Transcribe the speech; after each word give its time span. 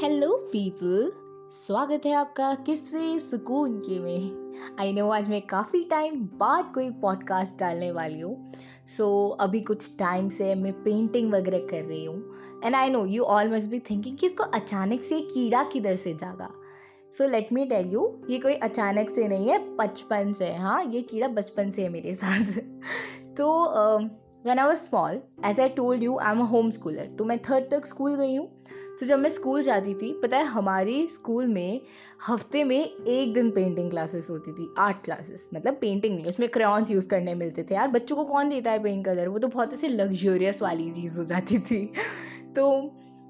Hello 0.00 0.36
people 0.52 1.10
स्वागत 1.52 2.02
है 2.06 2.12
आपका 2.12 2.54
किससे 2.54 3.18
सुकून 3.18 3.76
के 3.78 3.98
में। 4.00 4.52
आई 4.80 4.92
नो 4.92 5.08
आज 5.10 5.28
मैं 5.28 5.40
काफ़ी 5.42 5.82
टाइम 5.84 6.14
बाद 6.20 6.72
कोई 6.74 6.90
पॉडकास्ट 6.90 7.58
डालने 7.58 7.90
वाली 7.92 8.20
हूँ। 8.20 8.52
सो 8.96 9.28
so, 9.32 9.42
अभी 9.42 9.60
कुछ 9.60 9.96
टाइम 9.98 10.28
से 10.28 10.54
मैं 10.54 10.72
पेंटिंग 10.72 11.32
वगैरह 11.32 11.58
कर 11.58 11.84
रही 11.84 12.04
हूँ। 12.04 12.36
And 12.64 12.74
I 12.74 12.90
know 12.90 13.04
you 13.06 13.22
all 13.22 13.52
must 13.52 13.70
be 13.70 13.78
thinking 13.78 14.16
कि 14.16 14.26
इसको 14.26 14.44
अचानक 14.44 15.02
से 15.02 15.20
कीड़ा 15.20 15.62
किधर 15.64 15.96
से 15.96 16.14
जागा। 16.14 16.50
So 17.18 17.28
let 17.28 17.52
me 17.52 17.66
tell 17.66 17.90
you 17.90 18.20
ये 18.30 18.38
कोई 18.38 18.54
अचानक 18.54 19.10
से 19.10 19.28
नहीं 19.28 19.48
है 19.48 19.76
बचपन 19.76 20.32
से। 20.32 20.52
हाँ 20.54 20.84
ये 20.84 21.02
कीड़ा 21.02 21.28
बचपन 21.28 21.70
से 21.70 21.82
है 21.82 21.88
मेरे 21.88 22.14
साथ। 22.14 22.52
तो 23.36 23.52
when 24.46 24.58
I 24.58 24.66
was 24.66 24.78
small 24.78 25.20
age 25.46 25.60
I 25.60 25.68
told 25.68 26.02
you 26.02 26.16
I 26.18 26.32
am 26.32 26.40
a 26.40 26.44
home 26.46 26.70
schooler 26.70 27.06
तो 27.18 27.24
मैं 27.24 27.38
थर्ड 27.38 27.70
तक 27.70 27.86
स्कूल 27.86 28.14
गई 28.16 28.36
हूँ। 28.36 28.46
तो 29.00 29.06
जब 29.06 29.18
मैं 29.18 29.30
स्कूल 29.30 29.62
जाती 29.62 29.94
थी, 29.94 30.12
पता 30.22 30.36
है, 30.36 30.44
हमारी 30.44 31.06
स्कूल 31.12 31.46
में 31.46 31.80
हफ़्ते 32.28 32.64
में 32.64 32.78
एक 32.78 33.32
दिन 33.34 33.50
पेंटिंग 33.50 33.90
क्लासेस 33.90 34.28
होती 34.30 34.52
थी 34.52 34.68
आर्ट 34.78 35.04
क्लासेस 35.04 35.48
मतलब 35.54 35.74
पेंटिंग 35.74 36.14
नहीं, 36.14 36.26
उसमें 36.26 36.48
क्रेयॉन्स 36.48 36.90
यूज़ 36.90 37.08
करने 37.08 37.34
मिलते 37.34 37.62
थे। 37.62 37.74
यार, 37.74 37.88
बच्चों 37.88 38.16
को 38.16 38.24
कौन 38.24 38.50
देता 38.50 38.70
है 38.70 38.82
पेंट 38.82 39.04
कलर 39.04 39.28
वो 39.28 39.38
तो 39.38 39.48
बहुत 39.48 39.72
ऐसे 39.72 39.88
लग्जोरियस 39.88 40.62
वाली 40.62 40.90
चीज़ 40.92 41.18
हो 41.18 41.24
जाती 41.24 41.58
थी। 41.58 41.84
तो 42.56 42.70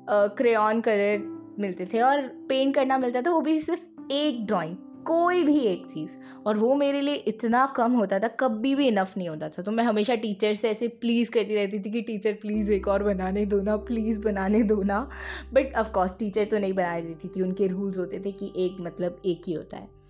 क्रेन 0.09 0.81
कलर 0.81 1.19
मिलते 1.61 1.87
थे 1.95 2.01
और 2.01 2.27
पेंट 2.49 2.75
करना 2.75 2.99
मिलता 2.99 3.23
था, 3.23 3.31
वो 3.31 3.41
भी 3.41 3.61
सिर्फ़ 3.61 4.13
एक 4.13 4.47
ड्राइंग 4.47 4.77
कोई 5.07 5.45
भी 5.45 5.61
एक 5.61 5.87
चीज़। 5.87 6.17
और 6.47 6.59
वो 6.59 6.75
मेरे 6.75 7.01
लिए 7.01 7.15
इतना 7.15 7.75
कम 7.77 7.93
होता 7.93 8.19
था, 8.19 8.29
कभी 8.29 8.75
भी 8.75 8.89
इनफ 8.89 9.15
नहीं 9.17 9.29
होता 9.29 9.49
था। 9.49 9.63
तो 9.63 9.73
मैं 9.73 9.85
हमेशा 9.85 10.15
टीचर 10.15 10.55
से 10.55 10.71
ऐसे 10.71 10.89
प्लीज़ 10.89 11.31
करती 11.31 11.55
रहती 11.55 11.79
थी 11.79 11.91
कि 11.91 12.03
टीचर 12.03 12.33
प्लीज़ 12.33 12.73
एक 12.73 12.89
और 12.89 13.03
बनाने 13.03 13.47
दो 13.47 13.63
ना 13.63 13.77
प्लीज़ 13.77 14.21
बनाने 14.21 14.63
दो 14.63 14.83
ना। 14.83 15.11
बट 15.53 15.77
ऑफकोर्स 15.77 16.19
टीचर 16.19 16.45
तो 16.45 16.59
नहीं 16.59 16.73
बनाई 16.73 17.03
देती 17.03 17.29
थी। 17.29 17.43
उनके 17.43 17.67
रूल्स 17.67 17.99
होते 17.99 18.21
थे 18.21 18.33
कि 18.33 18.53
एक 18.57 18.77
मतलब 18.81 19.23
एक 19.27 19.43
ही 19.47 19.53
होता 19.53 19.77
है। 19.77 20.01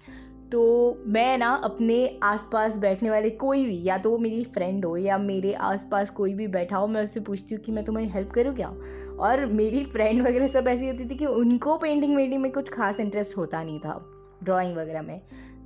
तो 0.52 0.98
मैं 1.06 1.38
ना 1.38 1.54
अपने 1.64 2.18
आसपास 2.22 2.78
बैठने 2.78 3.10
वाले 3.10 3.30
कोई 3.30 3.66
भी, 3.66 3.82
या 3.82 3.98
तो 3.98 4.10
वो 4.10 4.18
मेरी 4.18 4.44
फ्रेंड 4.44 4.84
हो, 4.84 4.96
या 4.96 5.18
मेरे 5.18 5.52
आसपास 5.52 6.10
कोई 6.10 6.34
भी 6.34 6.46
बैठा 6.46 6.76
हो, 6.76 6.86
मैं 6.86 7.02
उससे 7.02 7.20
पूछती 7.20 7.54
हूँ 7.54 7.62
कि, 7.62 7.72
मैं 7.72 7.84
तुम्हारी 7.84 8.08
हेल्प 8.08 8.30
करूँ 8.30 8.54
क्या? 8.54 8.76
और 9.20 9.46
मेरी 9.46 9.84
फ्रेंड 9.84 10.26
वगैरह 10.28 10.46
सब 10.46 10.68
ऐसी 10.68 10.86
होती 10.86 11.04
थी 11.04 11.14
कि 11.14 11.26
उनको 11.26 11.76
पेंटिंग 11.76 12.16
वेंटिंग 12.16 12.42
में 12.42 12.52
कुछ 12.52 12.68
खास 12.68 13.00
इंटरेस्ट 13.00 13.36
होता 13.36 13.62
नहीं 13.62 13.80
था। 13.80 14.12
ड्राइंग 14.44 14.76
वगैरह 14.76 15.02
में। 15.02 15.20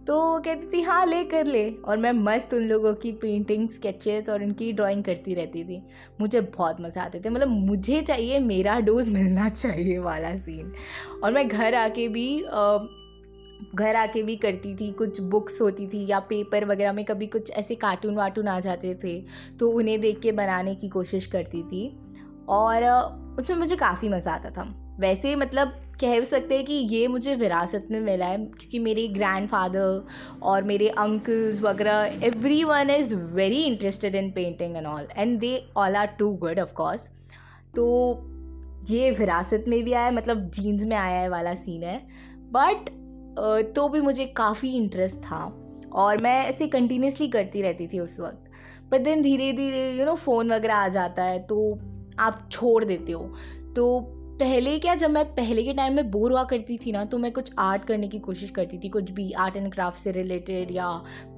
तो 0.06 0.38
कहती 0.38 0.66
थी 0.72 0.80
हाँ 0.82 1.04
ले, 1.06 1.22
कर 1.24 1.46
ले। 1.46 1.68
और 1.84 1.96
मैं 1.96 2.10
मस्त 2.12 2.54
उन 2.54 2.62
लोगों 2.62 2.92
की 2.94 3.12
पेंटिंग 3.12 3.68
स्केचेस 3.68 4.28
और 4.28 4.42
उनकी 4.42 4.72
ड्राइंग 4.72 5.04
करती 5.04 5.34
रहती 5.34 5.64
थी। 5.64 5.82
मुझे 6.20 6.40
बहुत 6.40 6.80
मज़ा 6.80 7.02
आते 7.02 7.20
थे। 7.20 7.30
मतलब 7.30 7.48
मुझे 7.48 8.00
चाहिए, 8.02 8.38
मेरा 8.38 8.78
डोज 8.80 9.08
मिलना 9.08 9.48
चाहिए 9.48 9.98
वाला 9.98 10.34
सीन 10.36 10.72
और 11.24 11.32
मैं 11.32 11.46
घर 11.48 11.74
आके 11.74 12.08
भी 12.08 12.44
घर 13.74 13.94
आके 13.96 14.22
भी 14.22 14.36
करती 14.36 14.74
थी, 14.76 14.90
कुछ 14.92 15.20
बुक्स 15.20 15.60
होती 15.60 15.86
थी 15.88 16.06
या 16.06 16.18
पेपर 16.20 16.64
वगैरह 16.64 16.92
में 16.92 17.04
कभी 17.04 17.26
कुछ 17.26 17.50
ऐसे 17.52 17.74
कार्टून 17.74 18.14
वार्टून 18.14 18.48
आ 18.48 18.58
जाते 18.60 18.94
थे 18.94 19.18
तो 19.58 19.70
उन्हें 19.70 20.00
देख 20.00 20.20
के 20.20 20.32
बनाने 20.32 20.74
की 20.74 20.88
कोशिश 20.88 21.26
करती 21.26 21.62
थी। 21.62 21.86
और 22.48 22.84
उसमें 23.38 23.56
मुझे 23.56 23.76
काफ़ी 23.76 24.08
मज़ा 24.08 24.32
आता 24.32 24.50
था। 24.50 24.62
वैसे 25.00 25.34
मतलब 25.36 25.80
कह 26.00 26.24
सकते 26.24 26.54
हैं 26.54 26.64
कि 26.64 26.74
ये 26.74 27.06
मुझे 27.08 27.34
विरासत 27.36 27.86
में 27.90 28.00
मिला 28.00 28.26
है, 28.26 28.38
क्योंकि 28.38 28.78
मेरे 28.78 29.06
ग्रैंड 29.08 29.48
फादर 29.48 30.06
और 30.42 30.62
मेरे 30.64 30.88
अंकल्स 30.88 31.60
वगैरह 31.62 32.20
everyone 32.64 32.90
is 32.90 33.14
very 33.14 33.62
interested 33.64 34.14
in 34.14 34.30
painting 34.30 34.76
and 34.76 34.86
all 34.86 35.08
and 35.16 35.38
they 35.40 35.56
all 35.76 35.96
are 35.96 36.06
too 36.18 36.32
good 36.36 36.60
of 36.60 36.72
course 36.72 37.08
तो 37.76 37.86
ये 38.90 39.10
विरासत 39.10 39.64
में 39.68 39.82
भी 39.84 39.92
आया 39.92 40.04
है 40.04 40.14
मतलब 40.14 40.50
जीन्स 40.50 40.84
में 40.84 40.96
आया 40.96 41.20
है 41.20 41.28
वाला 41.28 41.54
सीन 41.54 41.82
है। 41.82 42.00
बट 42.52 42.90
तो 43.74 43.88
भी 43.88 44.00
मुझे 44.00 44.24
काफ़ी 44.36 44.70
इंटरेस्ट 44.76 45.16
था, 45.16 45.44
और 45.92 46.22
मैं 46.22 46.44
ऐसे 46.46 46.66
कंटिन्यूसली 46.68 47.28
करती 47.28 47.62
रहती 47.62 47.86
थी 47.88 47.98
उस 48.00 48.18
वक्त। 48.20 48.50
पर 48.90 48.98
दिन 48.98 49.22
धीरे 49.22 49.52
धीरे 49.52 49.90
यू 49.92 50.04
नो 50.04 50.14
फ़ोन 50.16 50.52
वगैरह 50.52 50.74
आ 50.74 50.88
जाता 50.88 51.24
है 51.24 51.38
तो 51.46 51.78
आप 52.18 52.48
छोड़ 52.52 52.84
देते 52.84 53.12
हो। 53.12 53.22
तो 53.76 54.13
पहले 54.40 54.78
क्या, 54.78 54.94
जब 54.94 55.10
मैं 55.10 55.24
पहले 55.26 55.62
के 55.62 55.72
टाइम 55.74 55.94
में 55.94 56.10
बोर 56.10 56.32
हुआ 56.32 56.42
करती 56.44 56.76
थी 56.78 56.92
ना 56.92 57.04
तो 57.04 57.18
मैं 57.18 57.30
कुछ 57.32 57.50
आर्ट 57.58 57.84
करने 57.84 58.08
की 58.08 58.18
कोशिश 58.18 58.50
करती 58.50 58.78
थी, 58.78 58.88
कुछ 58.88 59.10
भी 59.10 59.30
आर्ट 59.32 59.56
एंड 59.56 59.72
क्राफ्ट 59.72 59.98
से 59.98 60.12
रिलेटेड 60.12 60.70
या 60.70 60.88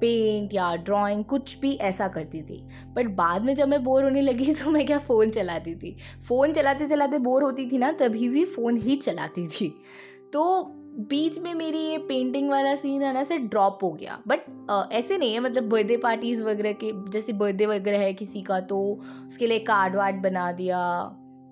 पेंट 0.01 0.53
या 0.53 0.75
ड्राइंग 0.77 1.23
कुछ 1.25 1.57
भी 1.59 1.73
ऐसा 1.81 2.07
करती 2.07 2.41
थी। 2.41 2.61
बट 2.95 3.09
बाद 3.15 3.45
में 3.45 3.53
जब 3.55 3.67
मैं 3.67 3.83
बोर 3.83 4.03
होने 4.03 4.21
लगी 4.21 4.53
तो 4.63 4.71
मैं 4.71 4.85
क्या 4.85 4.97
फ़ोन 4.99 5.29
चलाती 5.29 5.75
थी। 5.75 5.95
फ़ोन 6.27 6.53
चलाते 6.53 6.87
चलाते 6.87 7.19
बोर 7.19 7.43
होती 7.43 7.69
थी 7.71 7.77
ना, 7.77 7.91
तभी 7.91 8.29
भी 8.29 8.45
फ़ोन 8.45 8.77
ही 8.77 8.95
चलाती 8.95 9.47
थी। 9.47 9.69
तो 10.33 10.63
बीच 11.09 11.37
में 11.39 11.53
मेरी 11.53 11.79
ये 11.79 11.97
पेंटिंग 11.97 12.49
वाला 12.49 12.75
सीन 12.75 13.01
है 13.03 13.13
ना 13.13 13.23
से 13.23 13.37
ड्रॉप 13.37 13.79
हो 13.83 13.91
गया। 13.91 14.19
बट 14.27 14.91
ऐसे 14.93 15.17
नहीं 15.17 15.33
है 15.33 15.39
मतलब 15.39 15.69
बर्थडे 15.69 15.97
पार्टीज़ 15.97 16.43
वगैरह 16.43 16.71
के, 16.73 16.91
जैसे 17.11 17.33
बर्थडे 17.33 17.65
वगैरह 17.65 17.99
है 17.99 18.13
किसी 18.13 18.41
का 18.41 18.59
तो 18.61 18.79
उसके 19.27 19.47
लिए 19.47 19.59
कार्ड 19.59 19.95
वार्ड 19.95 20.21
बना 20.23 20.51
दिया। 20.51 20.79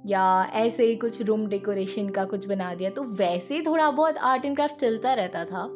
या 0.05 0.49
ऐसे 0.53 0.83
ही 0.83 0.95
कुछ 0.95 1.21
रूम 1.21 1.47
डेकोरेशन 1.47 2.09
का 2.09 2.25
कुछ 2.25 2.47
बना 2.47 2.75
दिया 2.75 2.89
तो 2.89 3.03
वैसे 3.03 3.61
थोड़ा 3.61 3.91
बहुत 3.91 4.17
आर्ट 4.17 4.45
एंड 4.45 4.55
क्राफ्ट 4.55 4.75
चलता 4.75 5.13
रहता 5.13 5.45
था 5.45 5.67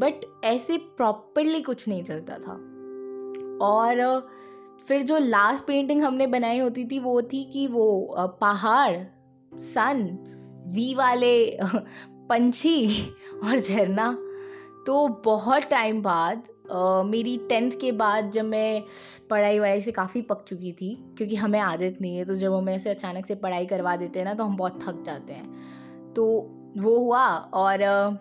बट 0.00 0.44
ऐसे 0.44 0.76
प्रॉपरली 0.76 1.62
कुछ 1.62 1.88
नहीं 1.88 2.02
चलता 2.02 2.34
था। 2.34 2.52
और, 3.66 4.26
फिर 4.88 5.02
जो 5.02 5.18
लास्ट 5.18 5.64
पेंटिंग 5.64 6.02
हमने 6.02 6.26
बनाई 6.26 6.58
होती 6.58 6.84
थी, 6.84 6.98
वो 6.98 7.22
थी 7.22 7.44
कि 7.44 7.66
वो 7.66 8.14
पहाड़ 8.18 8.98
सन 9.54 10.18
वी 10.68 10.94
वाले, 10.94 11.58
पंछी 12.10 13.02
और 13.44 13.58
झरना 13.58 14.18
तो 14.86 15.08
बहुत 15.08 15.62
टाइम 15.62 16.02
बाद 16.02 16.48
मेरी 17.06 17.36
टेंथ 17.48 17.72
के 17.80 17.92
बाद 17.94 18.30
जब 18.30 18.44
मैं 18.44 18.82
पढ़ाई 19.30 19.58
वढ़ाई 19.58 19.80
से 19.82 19.92
काफ़ी 19.92 20.22
पक 20.22 20.44
चुकी 20.48 20.72
थी, 20.72 20.94
क्योंकि 21.16 21.36
हमें 21.36 21.58
आदत 21.60 21.98
नहीं 22.00 22.16
है 22.16 22.24
तो 22.24 22.34
जब 22.34 22.54
हमें 22.54 22.74
ऐसे 22.74 22.90
अचानक 22.90 23.26
से 23.26 23.34
पढ़ाई 23.36 23.66
करवा 23.66 23.96
देते 23.96 24.18
हैं 24.18 24.26
ना 24.26 24.34
तो 24.34 24.44
हम 24.44 24.56
बहुत 24.56 24.82
थक 24.82 25.02
जाते 25.06 25.32
हैं। 25.32 26.12
तो 26.14 26.26
वो 26.78 26.96
हुआ 26.98 27.26
और 27.54 27.78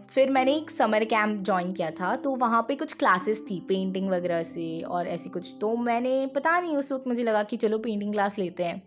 फिर 0.10 0.30
मैंने 0.30 0.54
एक 0.56 0.70
समर 0.72 1.04
कैंप 1.06 1.44
ज्वाइन 1.44 1.72
किया 1.74 1.90
था 1.92 2.16
तो 2.16 2.36
वहाँ 2.36 2.62
पे 2.68 2.76
कुछ 2.76 2.94
क्लासेस 2.94 3.42
थी, 3.42 3.60
पेंटिंग 3.60 4.10
वगैरह 4.10 4.44
से 4.44 4.82
और 4.82 5.08
ऐसी 5.08 5.30
कुछ। 5.30 5.56
तो 5.62 5.76
मैंने, 5.78 6.26
पता 6.36 6.60
नहीं, 6.60 6.76
उस 6.78 6.92
वक्त 6.92 7.08
मुझे 7.08 7.24
लगा 7.24 7.44
कि 7.44 7.58
चलो 7.58 7.78
पेंटिंग 7.80 8.14
क्लास 8.14 8.38
लेते 8.38 8.64
हैं 8.64 8.82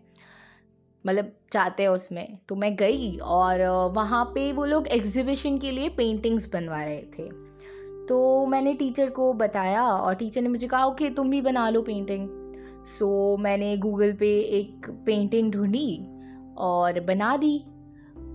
मतलब 1.05 1.31
चाहते 1.51 1.83
हैं 1.83 1.89
उसमें। 1.89 2.37
तो 2.49 2.55
मैं 2.55 2.75
गई 2.75 3.17
और 3.17 3.61
वहाँ 3.95 4.23
पे 4.25 4.51
वो 4.53 4.65
लोग 4.65 4.87
एग्जिबिशन 4.87 5.57
के 5.57 5.71
लिए 5.71 5.89
पेंटिंग्स 5.89 6.49
बनवा 6.53 6.83
रहे 6.83 7.01
थे। 7.17 7.48
तो 8.09 8.45
मैंने 8.45 8.73
टीचर 8.73 9.09
को 9.09 9.33
बताया 9.33 9.83
और 9.83 10.15
टीचर 10.15 10.41
ने 10.41 10.49
मुझे 10.49 10.67
कहा 10.67 10.85
ओके 10.85 11.09
तुम 11.09 11.29
भी 11.29 11.41
बना 11.41 11.69
लो 11.69 11.81
पेंटिंग 11.81 12.27
सो 12.99 13.35
so, 13.35 13.43
मैंने 13.43 13.77
गूगल 13.77 14.13
पे 14.13 14.39
एक 14.39 14.89
पेंटिंग 15.05 15.51
ढूंढी 15.51 15.97
और 16.57 16.99
बना 16.99 17.37
दी। 17.37 17.65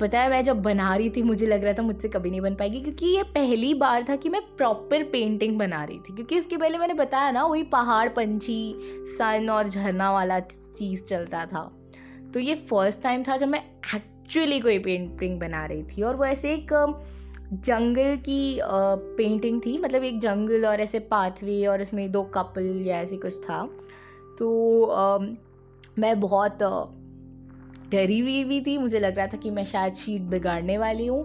पता 0.00 0.20
है 0.20 0.30
मैं 0.30 0.44
जब 0.44 0.62
बना 0.62 0.96
रही 0.96 1.10
थी 1.10 1.22
मुझे 1.22 1.46
लग 1.46 1.64
रहा 1.64 1.72
था 1.72 1.82
मुझसे 1.82 2.08
कभी 2.08 2.30
नहीं 2.30 2.40
बन 2.40 2.54
पाएगी 2.54 2.80
क्योंकि 2.80 3.06
ये 3.06 3.22
पहली 3.22 3.74
बार 3.74 4.04
था 4.08 4.16
कि 4.16 4.28
मैं 4.28 4.40
प्रॉपर 4.56 5.02
पेंटिंग 5.02 5.58
बना 5.58 5.84
रही 5.84 5.98
थी। 5.98 6.14
क्योंकि 6.14 6.38
उसके 6.38 6.56
पहले 6.56 6.78
मैंने 6.78 6.94
बताया 6.94 7.30
ना 7.30 7.44
वही 7.44 7.62
पहाड़ 7.62 8.08
पंछी 8.08 8.74
सन 9.18 9.48
और 9.50 9.68
झरना 9.68 10.12
वाला 10.12 10.40
चीज़ 10.78 11.04
चलता 11.04 11.46
था। 11.46 11.86
तो 12.34 12.40
ये 12.40 12.54
फ़र्स्ट 12.54 13.02
टाइम 13.02 13.22
था 13.22 13.36
जब 13.36 13.48
मैं 13.48 13.62
एक्चुअली 13.94 14.60
कोई 14.60 14.78
पेंटिंग 14.78 15.40
बना 15.40 15.66
रही 15.66 15.82
थी 15.82 16.02
और 16.02 16.16
वो 16.16 16.24
ऐसे 16.24 16.54
एक 16.54 16.72
जंगल 17.44 18.16
की 18.18 18.58
पेंटिंग 18.62 19.60
थी 19.60 19.76
मतलब 19.78 20.04
एक 20.04 20.18
जंगल 20.20 20.66
और 20.66 20.80
ऐसे 20.80 20.98
पाथवे 21.10 21.64
और 21.66 21.80
इसमें 21.80 22.10
दो 22.12 22.22
कपल 22.34 22.82
या 22.86 23.00
ऐसे 23.00 23.16
कुछ 23.16 23.38
था। 23.40 23.62
तो 24.38 25.18
मैं 25.98 26.20
बहुत 26.20 26.58
डरी 27.90 28.18
हुई 28.18 28.44
भी 28.44 28.60
थी। 28.60 28.76
मुझे 28.78 28.98
लग 28.98 29.16
रहा 29.16 29.26
था 29.26 29.36
कि 29.36 29.50
मैं 29.50 29.64
शायद 29.64 29.94
शीट 29.94 30.22
बिगाड़ने 30.22 30.78
वाली 30.78 31.06
हूँ। 31.06 31.22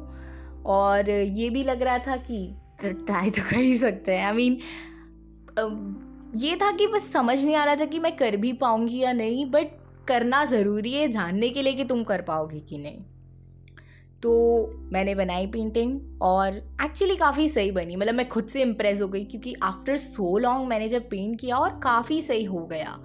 और 0.68 1.10
ये 1.10 1.50
भी 1.50 1.63
लग 1.63 1.81
रहा 1.81 1.98
था 1.98 2.16
कि 2.22 2.48
ट्राई 2.81 3.30
तो 3.30 3.42
कर 3.42 3.57
ही 3.57 3.77
सकते 3.77 4.15
हैं। 4.15 4.25
आई 4.25 4.33
मीन 4.33 4.60
ये 6.38 6.56
था 6.56 6.72
कि 6.72 6.88
बस 6.88 7.12
समझ 7.13 7.44
नहीं 7.45 7.56
आ 7.56 7.63
रहा 7.63 7.75
था 7.75 7.86
कि 7.86 8.00
मैं 8.00 8.15
कर 8.15 8.36
भी 8.38 8.51
पाऊँगी 8.56 9.00
या 9.00 9.13
नहीं 9.13 9.45
बट 9.51 9.77
करना 10.07 10.44
ज़रूरी 10.45 10.94
है। 10.94 11.07
जानने 11.07 11.50
के 11.50 11.62
लिए 11.62 11.74
कि 11.74 11.83
तुम 11.86 12.04
कर 12.04 12.22
पाओगे 12.22 12.60
कि 12.60 12.77
नहीं। 12.77 13.00
तो 14.24 14.31
मैंने 14.94 15.13
बनाई 15.16 15.48
पेंटिंग 15.48 16.21
और 16.21 16.56
एक्चुअली 16.83 17.16
काफ़ी 17.16 17.48
सही 17.50 17.71
बनी। 17.71 17.95
मतलब 17.95 18.16
मैं 18.16 18.27
खुद 18.30 18.48
से 18.48 18.62
इम्प्रेस 18.62 19.01
हो 19.01 19.07
गई 19.07 19.24
क्योंकि 19.24 19.54
आफ्टर 19.63 19.98
सो 19.98 20.38
लॉन्ग 20.38 20.68
मैंने 20.68 20.89
जब 20.89 21.10
पेंट 21.10 21.39
किया 21.42 21.57
और 21.57 21.80
काफ़ी 21.83 22.21
सही 22.21 22.44
हो 22.44 22.66
गया। 22.66 22.98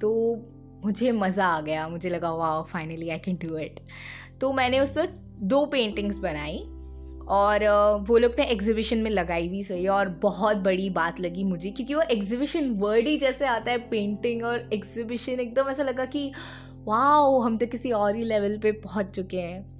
तो 0.00 0.10
मुझे 0.84 1.12
मज़ा 1.12 1.46
आ 1.46 1.60
गया। 1.60 1.88
मुझे 1.88 2.10
लगा 2.10 2.32
वाह 2.32 2.62
finally 2.62 3.08
I 3.10 3.18
can 3.18 3.38
do 3.42 3.56
it 3.58 3.80
तो 4.40 4.52
मैंने 4.52 4.80
उस 4.80 4.96
वक्त 4.98 5.18
दो 5.44 5.64
पेंटिंग्स 5.66 6.18
बनाई 6.18 6.58
और 7.30 7.64
वो 8.08 8.18
लोग 8.18 8.34
ने 8.38 8.44
एग्जीबिशन 8.44 8.98
में 8.98 9.10
लगाई 9.10 9.48
भी 9.48 9.62
सही 9.62 9.86
और 9.88 10.08
बहुत 10.22 10.56
बड़ी 10.56 10.88
बात 10.90 11.20
लगी 11.20 11.44
मुझे 11.44 11.70
क्योंकि 11.70 11.94
वो 11.94 12.02
एग्जीबिशन 12.10 12.70
वर्ड 12.78 13.08
ही 13.08 13.16
जैसे 13.18 13.46
आता 13.46 13.70
है 13.70 13.78
पेंटिंग 13.90 14.44
और 14.44 14.68
एग्जीबिशन 14.72 15.40
एकदम 15.40 15.68
ऐसा 15.68 15.82
लगा 15.82 16.04
कि 16.04 16.30
वाह 16.84 17.44
हम 17.46 17.58
तो 17.58 17.66
किसी 17.66 17.90
और 17.90 18.16
ही 18.16 18.24
लेवल 18.24 18.58
पे 18.58 18.72
पहुँच 18.72 19.10
चुके 19.16 19.40
हैं। 19.40 19.79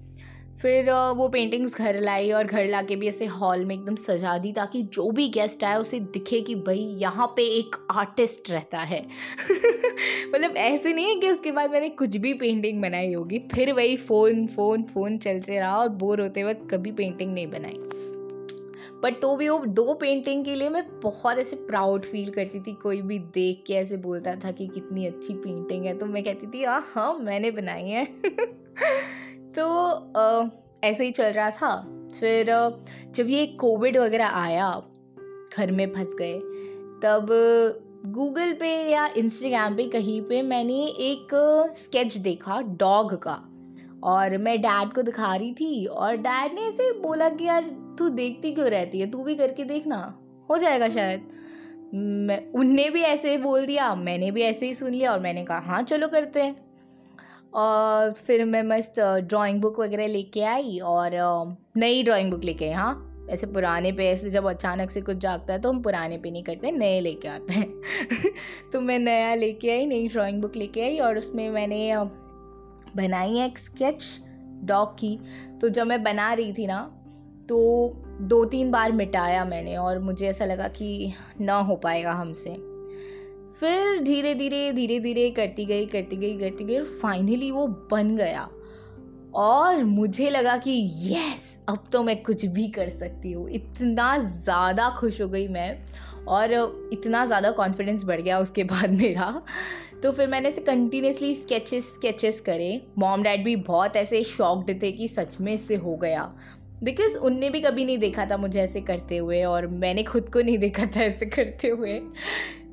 फिर 0.62 0.90
वो 0.92 1.28
पेंटिंग्स 1.28 1.74
घर 1.74 2.00
लाई 2.00 2.30
और 2.30 2.44
घर 2.44 2.66
ला 2.66 2.82
के 2.82 2.96
भी 2.96 3.08
ऐसे 3.08 3.26
हॉल 3.26 3.64
में 3.64 3.74
एकदम 3.74 3.94
सजा 3.94 4.36
दी 4.38 4.52
ताकि 4.52 4.82
जो 4.82 5.10
भी 5.10 5.28
गेस्ट 5.28 5.64
आए 5.64 5.76
उसे 5.76 6.00
दिखे 6.00 6.40
कि 6.40 6.54
भाई 6.54 6.78
यहाँ 7.00 7.26
पे 7.36 7.42
एक 7.58 7.76
आर्टिस्ट 7.90 8.50
रहता 8.50 8.78
है। 8.78 9.00
मतलब 10.34 10.56
ऐसे 10.56 10.92
नहीं 10.92 11.06
है 11.06 11.14
कि 11.14 11.28
उसके 11.28 11.52
बाद 11.52 11.70
मैंने 11.70 11.88
कुछ 11.88 12.16
भी 12.16 12.34
पेंटिंग 12.34 12.82
बनाई 12.82 13.12
होगी, 13.12 13.38
फिर 13.54 13.72
वही 13.72 13.96
फ़ोन 13.96 14.46
फ़ोन 14.46 14.82
फ़ोन 14.82 15.16
चलते 15.18 15.60
रहा 15.60 15.76
और 15.76 15.88
बोर 15.88 16.20
होते 16.20 16.44
वक्त 16.44 16.68
कभी 16.70 16.92
पेंटिंग 16.92 17.34
नहीं 17.34 17.46
बनाई। 17.46 17.78
बट 19.02 19.20
तो 19.22 19.36
भी 19.36 19.48
वो 19.48 19.58
दो 19.58 19.94
पेंटिंग 19.94 20.44
के 20.44 20.54
लिए 20.54 20.68
मैं 20.68 20.84
बहुत 21.00 21.38
ऐसे 21.38 21.56
प्राउड 21.56 22.04
फील 22.04 22.30
करती 22.30 22.60
थी, 22.60 22.72
कोई 22.72 23.02
भी 23.02 23.18
देख 23.18 23.64
के 23.66 23.74
ऐसे 23.74 23.96
बोलता 23.96 24.34
था 24.36 24.50
कि 24.50 24.66
कितनी 24.66 25.06
अच्छी 25.06 25.34
पेंटिंग 25.34 25.86
है 25.86 25.98
तो 25.98 26.06
मैं 26.06 26.24
कहती 26.24 26.46
थी 26.46 26.64
हाँ 26.64 26.80
हाँ 26.94 27.14
मैंने 27.14 27.50
बनाई 27.50 27.88
है। 27.88 28.04
तो 29.58 29.64
आ, 30.16 30.48
ऐसे 30.84 31.04
ही 31.04 31.10
चल 31.10 31.32
रहा 31.32 31.50
था। 31.50 31.76
फिर 32.20 32.46
जब 33.10 33.28
ये 33.28 33.46
कोविड 33.46 33.96
वगैरह 33.96 34.26
आया 34.26 34.82
घर 35.56 35.72
में 35.72 35.86
फंस 35.92 36.14
गए 36.18 36.38
तब 37.02 37.26
गूगल 38.06 38.52
पे 38.52 38.90
या 38.90 39.06
इंस्टाग्राम 39.16 39.76
पे 39.76 39.86
कहीं 39.88 40.20
पे 40.22 40.42
मैंने 40.42 40.86
एक 40.86 41.28
स्केच 41.76 42.16
देखा 42.16 42.60
डॉग 42.60 43.14
का। 43.14 43.40
और 44.04 44.36
मैं 44.36 44.60
डैड 44.60 44.92
को 44.92 45.02
दिखा 45.02 45.34
रही 45.36 45.52
थी 45.54 45.86
और 45.86 46.16
डैड 46.16 46.52
ने 46.54 46.60
ऐसे 46.60 46.92
बोला 46.92 47.28
कि 47.28 47.44
यार 47.44 47.62
तू 47.98 48.08
देखती 48.08 48.52
क्यों 48.52 48.66
रहती 48.66 49.00
है? 49.00 49.10
तू 49.10 49.22
भी 49.22 49.34
करके 49.34 49.64
देखना। 49.64 50.18
हो 50.50 50.58
जाएगा 50.58 50.88
शायद। 50.88 51.28
मैं 51.94 52.52
उनने 52.52 52.90
भी 52.90 53.02
ऐसे 53.02 53.36
बोल 53.38 53.66
दिया 53.66 53.94
मैंने 53.94 54.30
भी 54.30 54.42
ऐसे 54.42 54.66
ही 54.66 54.74
सुन 54.74 54.90
लिया 54.90 55.12
और 55.12 55.20
मैंने 55.20 55.44
कहा 55.44 55.58
हाँ 55.58 55.82
चलो 55.82 56.08
करते 56.08 56.42
हैं। 56.42 56.69
और 57.54 58.12
फिर 58.12 58.44
मैं 58.44 58.62
मस्त 58.62 59.00
ड्राइंग 59.00 59.60
बुक 59.60 59.80
वगैरह 59.80 60.06
लेके 60.06 60.42
आई 60.42 60.78
और 60.78 61.10
नई 61.76 62.02
ड्राइंग 62.02 62.30
बुक 62.30 62.44
लेके 62.44 62.64
आई 62.64 62.72
हाँ। 62.72 63.06
ऐसे 63.30 63.46
पुराने 63.46 63.92
पे, 63.92 64.08
ऐसे 64.08 64.30
जब 64.30 64.46
अचानक 64.46 64.90
से 64.90 65.00
कुछ 65.00 65.16
जागता 65.16 65.52
है 65.52 65.60
तो 65.60 65.68
हम 65.68 65.82
पुराने 65.82 66.18
पे 66.18 66.30
नहीं 66.30 66.42
करते, 66.42 66.70
नए 66.70 67.00
लेके 67.00 67.28
आते 67.28 67.54
हैं। 67.54 67.82
तो 68.72 68.80
मैं 68.80 68.98
नया 68.98 69.34
लेके 69.34 69.70
आई, 69.70 69.86
नई 69.86 70.08
ड्राइंग 70.08 70.42
बुक 70.42 70.56
लेके 70.56 70.80
आई 70.80 70.98
और 70.98 71.18
उसमें 71.18 71.50
मैंने 71.50 71.94
बनाई 72.96 73.36
है 73.36 73.46
एक 73.46 73.58
स्केच 73.58 74.04
डॉग 74.64 74.94
की। 74.94 75.18
तो 75.60 75.68
जब 75.68 75.86
मैं 75.86 76.02
बना 76.02 76.32
रही 76.32 76.52
थी 76.52 76.66
ना 76.66 76.96
तो 77.48 77.92
दो 78.20 78.44
तीन 78.44 78.70
बार 78.70 78.92
मिटाया 78.92 79.44
मैंने 79.44 79.76
और 79.76 79.98
मुझे 79.98 80.26
ऐसा 80.26 80.44
लगा 80.44 80.68
कि 80.68 81.12
ना 81.40 81.56
हो 81.58 81.76
पाएगा 81.76 82.12
हमसे। 82.12 82.69
फिर 83.60 83.98
धीरे 84.02 84.34
धीरे 84.34 84.70
धीरे 84.72 84.98
धीरे 85.00 85.28
करती 85.30 85.64
गई 85.64 85.86
करती 85.86 86.16
गई 86.16 86.38
करती 86.38 86.64
गई 86.64 86.78
और 86.78 86.84
फाइनली 87.02 87.50
वो 87.50 87.66
बन 87.90 88.14
गया। 88.16 88.48
और 89.36 89.82
मुझे 89.84 90.30
लगा 90.30 90.56
कि 90.56 90.72
यस 91.04 91.42
अब 91.68 91.84
तो 91.92 92.02
मैं 92.02 92.22
कुछ 92.22 92.44
भी 92.46 92.68
कर 92.68 92.88
सकती 92.88 93.32
हूँ। 93.32 93.48
इतना 93.50 94.16
ज़्यादा 94.18 94.88
खुश 94.90 95.20
हो 95.20 95.28
गई 95.28 95.48
मैं 95.48 95.78
और 96.28 96.52
इतना 96.92 97.24
ज़्यादा 97.26 97.50
कॉन्फिडेंस 97.50 98.04
बढ़ 98.04 98.20
गया 98.20 98.38
उसके 98.38 98.64
बाद 98.64 98.90
मेरा। 98.92 99.30
तो 100.02 100.12
फिर 100.12 100.28
मैंने 100.28 100.48
ऐसे 100.48 100.60
कंटिन्यूसली 100.60 101.34
स्केचेस 101.34 101.92
स्केचेस 101.94 102.40
करे। 102.40 102.80
मॉम 102.98 103.22
डैड 103.22 103.44
भी 103.44 103.56
बहुत 103.58 103.96
ऐसे 103.96 104.22
शॉक्ड 104.24 104.70
थे 104.82 104.92
कि 104.92 105.08
सच 105.08 105.36
में 105.40 105.52
इससे 105.52 105.74
हो 105.76 105.96
गया। 105.96 106.22
बिकॉज़ 106.82 107.16
उनने 107.18 107.50
भी 107.50 107.60
कभी 107.60 107.84
नहीं 107.84 107.98
देखा 107.98 108.24
था 108.26 108.36
मुझे 108.36 108.60
ऐसे 108.60 108.80
करते 108.80 109.16
हुए 109.16 109.42
और 109.44 109.66
मैंने 109.66 110.02
खुद 110.02 110.28
को 110.32 110.40
नहीं 110.40 110.58
देखा 110.58 110.86
था 110.86 111.02
ऐसे 111.02 111.26
करते 111.26 111.68
हुए। 111.68 112.00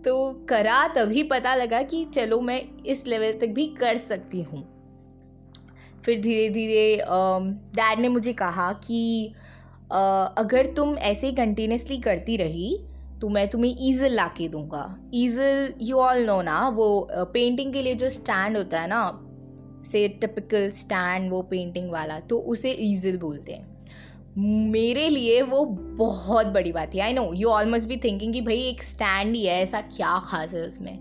तो 0.08 0.46
करा 0.50 0.88
तभी 0.88 1.24
पता 1.24 1.54
लगा 1.56 1.82
कि 1.84 2.04
चलो 2.06 2.40
मैं 2.42 2.62
इस 2.86 3.06
लेवल 3.08 3.32
तक 3.40 3.48
भी 3.48 3.66
कर 3.80 3.98
सकती 3.98 4.42
हूँ। 4.42 4.62
फिर 6.06 6.20
धीरे 6.22 6.50
धीरे 6.50 6.98
डैड 7.76 8.00
ने 8.00 8.10
मुझे 8.10 8.34
कहा 8.34 8.72
कि 8.74 9.34
आ, 9.94 10.00
अगर 10.38 10.66
तुम 10.76 10.98
ऐसे 10.98 11.32
कंटिन्यूसली 11.32 11.98
करती 11.98 12.38
रही 12.38 12.78
तो 13.22 13.30
मैं 13.30 13.48
तुम्हें 13.48 13.76
ईज़ल 13.80 14.14
ला 14.14 14.28
के 14.28 14.48
दूँगा। 14.48 14.84
ईज़ल 15.14 15.74
यू 15.82 15.98
ऑल 15.98 16.26
नो 16.26 16.42
ना 16.42 16.68
वो 16.70 17.08
पेंटिंग 17.14 17.74
के 17.74 17.82
लिए 17.82 17.96
जो 17.96 18.10
स्टैंड 18.10 18.58
होता 18.58 18.82
है 18.82 18.88
ना 18.88 19.00
से 19.86 20.08
टिपिकल 20.22 20.70
स्टैंड 20.72 21.30
वो 21.32 21.42
पेंटिंग 21.42 21.92
वाला 21.92 22.20
तो 22.20 22.40
उसे 22.54 22.72
ईज़ल 22.82 23.18
बोलते 23.18 23.52
हैं। 23.52 23.77
मेरे 24.38 25.08
लिए 25.10 25.42
वो 25.42 25.66
बहुत 25.66 26.48
बड़ी 26.48 26.72
बात 26.72 26.96
है 26.96 27.02
I 27.02 27.14
know 27.14 27.34
you 27.34 27.48
almost 27.50 27.88
be 27.88 27.98
thinking 27.98 28.34
कि 28.34 28.42
भाई 28.42 28.62
एक 28.62 28.84
स्टैंड 28.84 29.36
ही 29.36 29.46
है, 29.46 29.62
ऐसा 29.62 29.82
क्या 29.82 30.18
खास 30.20 30.54
है 30.54 30.68
उसमें? 30.68 31.00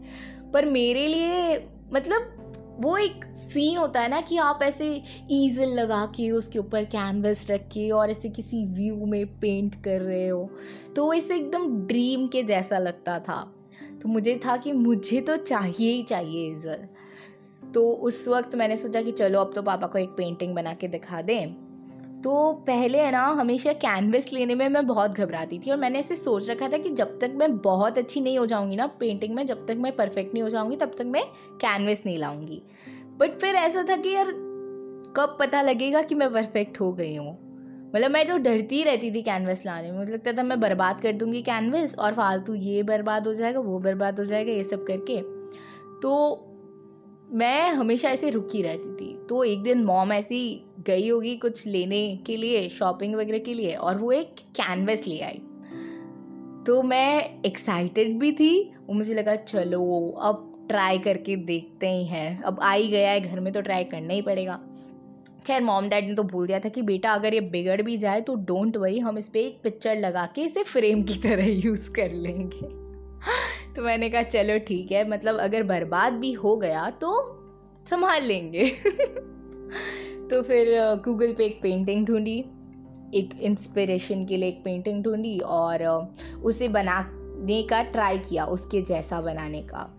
पर 0.53 0.65
मेरे 0.65 1.07
लिए 1.09 1.57
मतलब 1.93 2.33
वो 2.81 2.97
एक 2.97 3.25
सीन 3.25 3.77
होता 3.79 4.01
है 4.01 4.09
ना 4.09 4.21
कि 4.21 4.37
आप 4.37 4.61
ऐसे 4.63 5.03
ईजल 5.31 5.69
लगा 5.69 6.05
के 6.07 6.31
उसके 6.31 6.59
ऊपर 6.59 6.85
कैनवस 6.85 7.47
रख 7.51 7.61
के 7.61 7.91
और 7.91 8.11
ऐसे 8.11 8.29
किसी 8.29 8.65
व्यू 8.67 9.07
में 9.07 9.27
पेंट 9.41 9.75
कर 9.75 10.01
रहे 10.01 10.29
हो। 10.29 10.51
तो 10.97 11.05
वो 11.05 11.15
ऐसे 11.15 11.37
एकदम 11.37 11.87
ड्रीम 11.87 12.27
के 12.27 12.43
जैसा 12.43 12.79
लगता 12.79 13.19
था। 13.19 13.41
तो 14.03 14.09
मुझे 14.09 14.41
था 14.47 14.57
कि 14.57 14.73
मुझे 14.73 15.21
तो 15.21 15.37
चाहिए 15.37 15.93
ही 15.93 16.03
चाहिए 16.03 16.51
ईजल 16.53 16.89
तो 17.75 17.91
उस 17.93 18.29
वक्त 18.29 18.55
मैंने 18.55 18.77
सोचा 18.77 19.03
कि 19.03 19.11
चलो, 19.11 19.41
अब 19.41 19.53
तो 19.55 19.63
पापा 19.63 19.87
को 19.87 19.99
एक 19.99 20.09
पेंटिंग 20.09 20.55
बना 20.55 20.73
के 20.73 20.89
दिखा 20.89 21.23
दें। 21.23 21.66
तो 22.17 22.53
पहले 22.53 22.99
है 22.99 23.13
ना, 23.13 23.21
हमेशा 23.21 23.73
कैनवस 23.73 24.33
लेने 24.33 24.55
में 24.55 24.69
मैं 24.69 24.87
बहुत 24.87 25.11
घबराती 25.11 25.59
थी 25.59 25.71
और 25.71 25.77
मैंने 25.77 25.99
ऐसे 25.99 26.17
सोच 26.17 26.51
रखा 26.51 26.69
था 26.69 26.79
कि 26.79 26.91
जब 26.91 27.19
तक 27.19 27.33
मैं 27.37 27.59
बहुत 27.59 27.99
अच्छी 27.99 28.21
नहीं 28.21 28.39
हो 28.39 28.47
जाऊँगी 28.47 28.77
ना 28.77 28.87
पेंटिंग 28.87 29.35
में, 29.35 29.47
जब 29.47 29.67
तक 29.67 29.77
मैं 29.79 29.97
परफेक्ट 29.97 30.35
नहीं 30.35 30.43
हो 30.43 30.49
जाऊँगी, 30.49 30.77
तब 30.77 30.95
तक 30.99 31.05
मैं 31.07 31.25
कैनवस 31.61 32.03
नहीं 32.07 32.19
लाऊँगी। 32.19 32.63
बट 33.19 33.39
फिर 33.39 33.55
ऐसा 33.55 33.83
था 33.83 33.97
कि 33.97 34.09
यार, 34.09 34.27
कब 35.17 35.37
पता 35.41 35.63
लगेगा 35.63 36.03
कि 36.03 36.15
मैं 36.15 36.33
परफेक्ट 36.33 36.81
हो 36.81 36.93
गई 36.93 37.17
हूँ। 37.17 37.33
मतलब 37.95 38.11
मैं 38.11 38.29
तो 38.29 38.37
डरती 38.39 38.83
रहती 38.83 39.11
थी 39.11 39.23
कैनवस 39.23 39.63
लाने 39.67 39.91
में। 39.91 39.99
मुझे 39.99 40.13
लगता 40.13 40.33
था 40.33 40.43
मैं 40.43 40.61
बर्बाद 40.61 41.01
कर 41.01 41.13
दूँगी 41.13 41.43
कैनवस 41.43 41.97
और 41.99 42.15
फालतू 42.15 42.55
ये 42.55 42.83
बर्बाद 42.83 43.27
हो 43.27 43.35
जाएगा, 43.35 43.61
वो 43.61 43.79
बर्बाद 43.79 44.19
हो 44.21 44.25
जाएगा, 44.25 44.53
ये 44.53 44.65
सब 44.65 44.85
करके। 44.87 45.21
तो 46.01 46.43
मैं 47.33 47.71
हमेशा 47.71 48.09
ऐसे 48.09 48.31
रुकी 48.31 48.63
रहती 48.63 48.97
थी। 48.97 49.27
तो 49.29 49.45
एक 49.45 49.63
दिन 49.63 49.85
मॉम 49.85 50.13
ऐसी 50.13 50.65
गई 50.81 51.09
होगी 51.09 51.37
कुछ 51.37 51.67
लेने 51.67 52.17
के 52.27 52.37
लिए, 52.37 52.69
शॉपिंग 52.69 53.15
वगैरह 53.15 53.39
के 53.39 53.55
लिए, 53.55 53.75
और 53.75 53.99
वो 53.99 54.13
एक 54.13 54.29
कैनवस 54.29 55.07
ले 55.07 55.21
आई। 55.21 55.41
तो 56.67 56.83
मैं 56.83 57.43
एक्साइटेड 57.47 58.19
भी 58.19 58.33
थी 58.33 58.75
और 58.89 58.95
मुझे 58.95 59.15
लगा, 59.15 59.37
चलो, 59.37 60.11
अब 60.11 60.67
ट्राई 60.69 60.99
करके 60.99 61.37
देखते 61.37 61.89
ही। 61.89 62.05
हैं 62.05 62.43
अब 62.43 62.61
आ 62.63 62.73
ही 62.73 62.89
गया 62.89 63.11
है, 63.11 63.21
घर 63.21 63.41
में 63.41 63.53
तो 63.53 63.61
ट्राई 63.61 63.85
करना 63.85 64.15
ही 64.15 64.23
पड़ेगा। 64.23 64.61
खैर, 65.47 65.63
मॉम 65.63 65.89
डैड 65.89 66.09
ने 66.09 66.15
तो 66.15 66.23
बोल 66.23 66.47
दिया 66.47 66.61
था 66.61 66.69
कि, 66.69 66.83
बेटा, 66.83 67.13
अगर 67.13 67.35
ये 67.35 67.41
बिगड़ 67.41 67.83
भी 67.83 67.97
जाए 67.97 68.21
तो 68.21 68.35
डोंट 68.35 68.77
वरी 68.77 68.99
हम 68.99 69.19
इस 69.19 69.29
पर 69.29 69.37
एक 69.37 69.61
पिक्चर 69.63 69.97
लगा 69.97 70.27
के 70.27 70.41
इसे 70.41 70.63
फ्रेम 70.63 71.03
की 71.03 71.15
तरह 71.15 71.47
यूज़ 71.47 71.91
कर 71.91 72.13
लेंगे। 72.13 72.87
तो 73.77 73.83
मैंने 73.83 74.11
कहा, 74.11 74.23
चलो 74.23 74.59
ठीक 74.59 74.93
है 74.93 75.09
मतलब 75.09 75.37
अगर 75.37 75.63
बर्बाद 75.63 76.13
भी 76.13 76.33
हो 76.33 76.57
गया 76.57 76.91
तो 76.91 77.39
संभाल 77.87 78.23
लेंगे। 78.23 78.69
तो 80.31 80.43
फिर 80.43 80.69
गूगल 81.05 81.33
पे 81.33 81.45
एक 81.45 81.61
पेंटिंग 81.63 82.07
ढूंढी, 82.07 82.39
एक 83.15 83.31
इंस्पिरेशन 83.41 84.27
के 84.27 84.37
लिए 84.37 84.49
एक 84.49 84.65
पेंटिंग 84.65 85.05
ढूंढी 85.05 85.39
और 85.39 85.85
उसे 86.45 86.69
बनाने 86.69 87.63
का 87.63 87.83
ट्राई 87.83 88.19
किया, 88.19 88.45
उसके 88.45 88.83
जैसा 88.83 89.21
बनाने 89.21 89.63
का। 89.63 89.93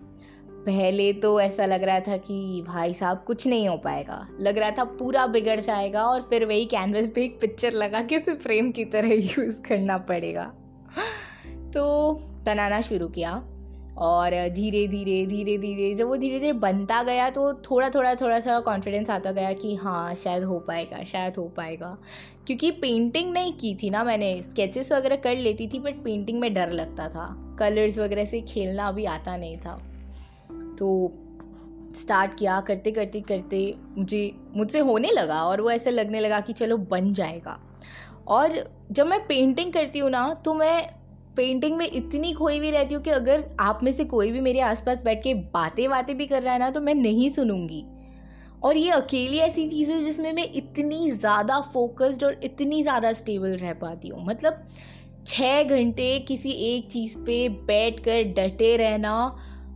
पहले 0.43 1.13
तो 1.13 1.41
ऐसा 1.41 1.65
लग 1.65 1.83
रहा 1.83 1.99
था 1.99 2.17
कि 2.17 2.63
भाई 2.67 2.93
साहब, 2.93 3.23
कुछ 3.27 3.47
नहीं 3.47 3.67
हो 3.69 3.77
पाएगा। 3.77 4.27
लग 4.39 4.57
रहा 4.57 4.71
था 4.71 4.83
पूरा 4.83 5.27
बिगड़ 5.27 5.59
जाएगा 5.59 6.03
और 6.03 6.21
फिर 6.21 6.45
वही 6.45 6.65
कैनवस 6.65 7.09
पे 7.15 7.23
एक 7.23 7.39
पिक्चर 7.39 7.73
लगा 7.73 8.01
के 8.01 8.15
उसे 8.15 8.33
फ्रेम 8.33 8.71
की 8.71 8.85
तरह 8.85 9.13
यूज़ 9.13 9.61
करना 9.61 9.97
पड़ेगा। 9.97 10.43
तो 11.47 12.13
बनाना 12.45 12.81
शुरू 12.81 13.07
किया। 13.07 13.53
और 13.97 14.31
धीरे 14.49 14.87
धीरे 14.87 15.25
धीरे 15.25 15.57
धीरे, 15.57 15.93
जब 15.93 16.07
वो 16.07 16.17
धीरे 16.17 16.39
धीरे 16.39 16.53
बनता 16.53 17.03
गया 17.03 17.29
तो 17.29 17.53
थोड़ा 17.53 17.89
थोड़ा 17.89 18.15
थोड़ा 18.15 18.39
सा 18.39 18.59
कॉन्फिडेंस 18.59 19.09
आता 19.09 19.31
गया 19.31 19.53
कि 19.53 19.75
हाँ 19.75 20.15
शायद 20.15 20.43
हो 20.43 20.59
पाएगा, 20.59 21.03
शायद 21.03 21.35
हो 21.35 21.43
पाएगा। 21.47 21.97
क्योंकि 22.47 22.71
पेंटिंग 22.71 23.33
नहीं 23.33 23.53
की 23.53 23.75
थी 23.75 23.89
ना 23.89 24.03
मैंने 24.03 24.41
स्केचेस 24.41 24.91
वगैरह 24.91 25.15
कर 25.15 25.35
लेती 25.35 25.67
थी 25.67 25.79
बट 25.79 26.03
पेंटिंग 26.03 26.39
में 26.39 26.53
डर 26.53 26.71
लगता 26.71 27.09
था। 27.09 27.55
कलर्स 27.59 27.97
वगैरह 27.97 28.25
से 28.25 28.41
खेलना 28.41 28.87
अभी 28.87 29.05
आता 29.05 29.37
नहीं 29.37 29.57
था। 29.57 29.75
तो 30.79 31.11
स्टार्ट 31.95 32.35
किया 32.35 32.59
करते 32.61 32.91
करते 32.91 33.21
करते 33.21 33.75
मुझे, 33.97 34.31
मुझसे 34.55 34.79
होने 34.79 35.11
लगा 35.11 35.43
और 35.43 35.61
वो 35.61 35.71
ऐसे 35.71 35.91
लगने 35.91 36.19
लगा 36.19 36.39
कि 36.39 36.53
चलो 36.53 36.77
बन 36.77 37.13
जाएगा। 37.13 37.59
और 38.27 38.63
जब 38.91 39.07
मैं 39.07 39.27
पेंटिंग 39.27 39.73
करती 39.73 39.99
हूँ 39.99 40.09
ना 40.09 40.33
तो 40.33 40.53
मैं 40.53 40.96
पेंटिंग 41.37 41.75
में 41.77 41.85
इतनी 41.85 42.33
खोई 42.33 42.57
हुई 42.57 42.71
रहती 42.71 42.95
हूँ 42.95 43.03
कि 43.03 43.09
अगर 43.09 43.43
आप 43.59 43.79
में 43.83 43.91
से 43.91 44.05
कोई 44.05 44.31
भी 44.31 44.41
मेरे 44.41 44.59
आसपास 44.61 45.03
बैठ 45.03 45.23
के 45.23 45.33
बातें 45.53 45.89
बातें 45.89 46.17
भी 46.17 46.27
कर 46.27 46.41
रहा 46.41 46.53
है 46.53 46.59
ना 46.59 46.69
तो 46.69 46.81
मैं 46.81 46.95
नहीं 46.95 47.29
सुनूँगी। 47.29 47.83
और 48.63 48.77
ये 48.77 48.89
अकेली 48.91 49.37
ऐसी 49.39 49.67
चीज़ 49.69 49.91
है 49.91 49.99
जिसमें 50.01 50.31
मैं 50.33 50.49
इतनी 50.53 51.09
ज़्यादा 51.11 51.59
फोकस्ड 51.73 52.23
और 52.23 52.39
इतनी 52.43 52.81
ज़्यादा 52.81 53.11
स्टेबल 53.13 53.55
रह 53.57 53.73
पाती 53.73 54.07
हूँ। 54.07 54.25
मतलब 54.25 54.67
छः 55.27 55.63
घंटे 55.63 56.17
किसी 56.19 56.51
एक 56.65 56.87
चीज़ 56.89 57.17
पे 57.17 57.47
बैठ 57.49 57.99
कर 57.99 58.23
डटे 58.33 58.75
रहना, 58.77 59.13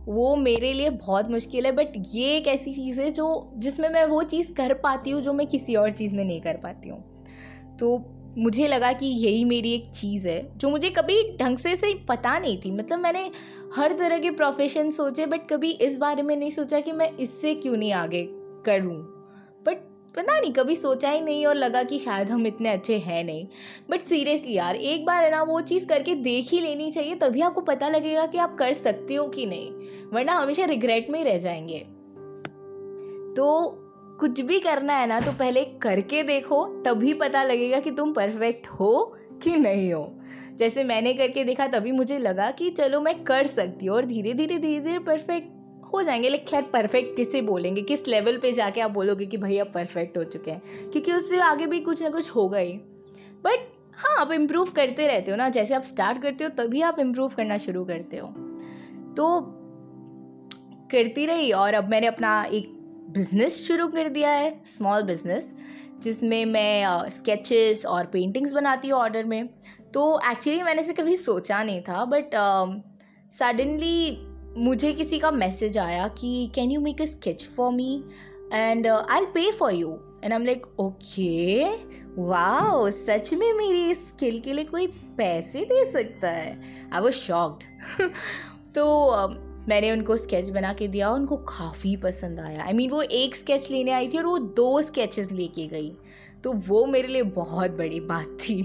वो 0.06 0.34
मेरे 0.36 0.72
लिए 0.72 0.90
बहुत 0.90 1.30
मुश्किल 1.30 1.66
है। 1.66 1.72
बट 1.72 1.92
ये 2.14 2.36
एक 2.36 2.46
ऐसी 2.46 2.72
चीज़ 2.74 3.00
है 3.00 3.10
जो, 3.10 3.52
जिसमें 3.56 3.88
मैं 3.88 4.04
वो 4.04 4.22
चीज़ 4.24 4.52
कर 4.52 4.74
पाती 4.74 5.10
हूँ 5.10 5.20
जो 5.22 5.32
मैं 5.32 5.46
किसी 5.46 5.74
और 5.74 5.90
चीज़ 5.90 6.14
में 6.14 6.24
नहीं 6.24 6.40
कर 6.40 6.56
पाती 6.56 6.88
हूँ। 6.88 7.00
तो 7.78 7.96
मुझे 8.38 8.68
लगा 8.68 8.92
कि 8.92 9.06
यही 9.06 9.44
मेरी 9.44 9.72
एक 9.72 9.86
चीज़ 9.86 10.28
है, 10.28 10.58
जो 10.58 10.70
मुझे 10.70 10.90
कभी 10.90 11.36
ढंग 11.36 11.56
से 11.56 11.76
से 11.76 11.94
पता 11.94 12.38
नहीं 12.38 12.58
थी। 12.58 12.70
मतलब 12.70 12.98
मैंने 12.98 13.30
हर 13.76 13.92
तरह 13.92 14.18
के 14.18 14.30
प्रोफेशन 14.30 14.90
सोचे 14.90 15.26
बट 15.26 15.40
कभी 15.50 15.70
इस 15.70 15.98
बारे 15.98 16.22
में 16.22 16.36
नहीं 16.36 16.50
सोचा 16.50 16.80
कि 16.80 16.92
मैं 16.92 17.16
इससे 17.16 17.54
क्यों 17.54 17.76
नहीं 17.76 17.92
आगे 17.92 18.28
करूँ। 18.66 18.94
बट 19.66 19.76
पता 20.16 20.40
नहीं, 20.40 20.52
कभी 20.52 20.76
सोचा 20.76 21.10
ही 21.10 21.20
नहीं 21.20 21.46
और 21.46 21.54
लगा 21.54 21.82
कि 21.82 21.98
शायद 21.98 22.30
हम 22.30 22.46
इतने 22.46 22.68
अच्छे 22.68 22.98
हैं 22.98 23.24
नहीं। 23.24 23.46
बट 23.90 24.00
सीरियसली 24.00 24.52
यार, 24.52 24.76
एक 24.76 25.06
बार 25.06 25.24
है 25.24 25.30
ना, 25.30 25.42
वो 25.42 25.60
चीज़ 25.60 25.86
करके 25.86 26.14
देख 26.14 26.50
ही 26.50 26.60
लेनी 26.60 26.90
चाहिए, 26.90 27.14
तभी 27.14 27.40
आपको 27.40 27.60
पता 27.60 27.88
लगेगा 27.88 28.26
कि 28.26 28.38
आप 28.38 28.58
कर 28.58 28.72
सकते 28.72 29.14
हो 29.14 29.28
कि 29.28 29.46
नहीं, 29.46 29.70
वरना 30.12 30.32
हमेशा 30.32 30.64
रिग्रेट 30.64 31.10
में 31.10 31.18
ही 31.18 31.24
रह 31.24 31.38
जाएँगे। 31.38 31.78
तो 33.36 33.78
कुछ 34.20 34.40
भी 34.40 34.60
करना 34.60 34.92
है 34.92 35.06
ना 35.06 35.20
तो 35.20 35.32
पहले 35.32 35.64
करके 35.64 36.22
देखो, 36.22 36.82
तभी 36.82 37.14
पता 37.14 37.44
लगेगा 37.44 37.80
कि 37.80 37.90
तुम 37.90 38.12
परफेक्ट 38.12 38.66
हो 38.66 39.16
कि 39.42 39.56
नहीं 39.56 39.92
हो। 39.92 40.18
जैसे 40.56 40.84
मैंने 40.84 41.14
करके 41.14 41.44
देखा, 41.44 41.66
तभी 41.66 41.92
मुझे 41.92 42.18
लगा 42.18 42.50
कि 42.50 42.70
चलो 42.70 43.00
मैं 43.00 43.24
कर 43.24 43.46
सकती 43.46 43.86
हूँ 43.86 43.96
और 43.96 44.04
धीरे 44.04 44.32
धीरे 44.32 44.58
धीरे 44.58 44.80
धीरे 44.80 44.98
परफेक्ट 44.98 45.48
हो 45.94 46.02
जाएँगे। 46.02 46.28
लेकिन 46.28 46.46
खैर 46.46 46.62
परफेक्ट 46.62 47.16
किसे 47.16 47.42
बोलेंगे? 47.42 47.82
किस 47.82 48.08
लेवल 48.08 48.38
पे 48.38 48.52
जाके 48.52 48.80
आप 48.80 48.90
बोलोगे 48.90 49.26
कि 49.26 49.36
भाई, 49.36 49.58
अब 49.58 49.72
परफेक्ट 49.72 50.18
हो 50.18 50.24
चुके 50.24 50.50
हैं? 50.50 50.62
क्योंकि 50.90 51.12
उससे 51.12 51.40
आगे 51.40 51.66
भी 51.66 51.80
कुछ 51.80 52.02
ना 52.02 52.08
कुछ 52.08 52.30
होगा 52.30 52.58
ही। 52.58 52.72
बट 53.44 53.68
हाँ 53.96 54.16
आप 54.18 54.32
इम्प्रूव 54.32 54.70
करते 54.70 55.06
रहते 55.06 55.30
हो 55.30 55.36
ना। 55.36 55.48
जैसे 55.48 55.74
आप 55.74 55.82
स्टार्ट 55.82 56.22
करते 56.22 56.44
हो, 56.44 56.50
तभी 56.50 56.80
आप 56.80 56.98
इम्प्रूव 56.98 57.28
करना 57.28 57.58
शुरू 57.58 57.84
करते 57.84 58.16
हो। 58.16 58.26
तो 59.16 59.40
करती 60.90 61.26
रही 61.26 61.52
और 61.52 61.74
अब 61.74 61.88
मैंने 61.88 62.06
अपना 62.06 62.44
एक 62.44 62.71
बिज़नेस 63.12 63.68
शुरू 63.68 63.88
कर 63.88 64.08
दिया 64.08 64.30
है 64.30 64.62
स्मॉल 64.64 65.02
बिज़नेस 65.02 65.54
जिसमें 66.02 66.44
मैं 66.44 67.08
स्केचेस 67.08 67.86
और 67.86 68.06
पेंटिंग्स 68.06 68.52
बनाती 68.52 68.88
हूँ 68.88 69.00
ऑर्डर 69.00 69.24
में। 69.24 69.48
तो 69.94 70.20
एक्चुअली 70.30 70.62
मैंने 70.62 70.82
इसे 70.82 70.92
कभी 70.92 71.16
सोचा 71.16 71.62
नहीं 71.62 71.80
था 71.80 72.04
बट 72.04 72.30
सडनली 73.38 74.26
मुझे 74.62 74.92
किसी 74.92 75.18
का 75.18 75.30
मैसेज 75.30 75.78
आया 75.78 76.08
कि 76.08 76.50
can 76.54 76.70
you 76.70 76.80
make 76.80 77.02
a 77.02 77.04
sketch 77.04 77.44
for 77.56 77.72
me 77.72 78.04
and 78.52 78.86
I 78.86 79.24
pay 79.24 79.50
for 79.52 79.72
you 79.72 79.98
and 80.24 80.32
I 80.32 80.38
am 80.38 80.46
like 80.46 80.66
okay 80.80 81.64
वाह 82.22 82.90
सच 82.90 83.34
में 83.34 83.52
मेरी 83.52 83.94
स्किल 83.94 84.40
के 84.40 84.52
लिए 84.52 84.64
कोई 84.64 84.86
पैसे 85.16 85.64
दे 85.64 85.92
सकता 85.92 86.30
है? 86.30 86.58
आई 86.92 87.00
वॉज़ 87.00 87.14
शॉक्ड 87.14 87.62
तो 88.74 88.84
मैंने 89.68 89.92
उनको 89.92 90.16
स्केच 90.16 90.48
बना 90.50 90.72
के 90.72 90.88
दिया 90.88 91.10
उनको 91.10 91.36
काफ़ी 91.36 91.96
पसंद 91.96 92.40
आया। 92.40 92.62
आई 92.62 92.72
I 92.72 92.74
मीन 92.74 92.86
mean, 92.86 92.96
वो 92.96 93.02
एक 93.02 93.36
स्केच 93.36 93.70
लेने 93.70 93.90
आई 93.90 94.08
थी 94.08 94.18
और 94.18 94.26
वो 94.26 94.38
दो 94.38 94.82
स्केचेस 94.82 95.32
लेके 95.32 95.66
गई। 95.66 95.92
तो 96.44 96.52
वो 96.52 96.86
मेरे 96.86 97.08
लिए 97.08 97.22
बहुत 97.22 97.70
बड़ी 97.70 98.00
बात 98.00 98.38
थी। 98.40 98.62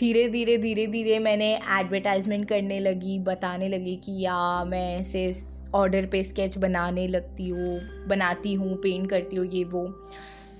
धीरे 0.00 0.28
धीरे 0.28 0.56
धीरे 0.58 0.86
धीरे 0.86 1.18
मैंने 1.18 1.54
एडवर्टाइजमेंट 1.54 2.48
करने 2.48 2.80
लगी 2.80 3.18
बताने 3.18 3.68
लगी 3.68 3.96
कि 3.96 4.24
या 4.24 4.64
मैं 4.64 5.00
ऐसे 5.00 5.32
ऑर्डर 5.74 6.06
पे 6.06 6.22
स्केच 6.22 6.58
बनाने 6.58 7.06
लगती 7.08 7.48
हूँ 7.48 7.80
बनाती 8.08 8.54
हूँ 8.54 8.76
पेंट 8.76 9.10
करती 9.10 9.36
हूँ 9.36 9.46
ये 9.46 9.64
वो। 9.64 9.86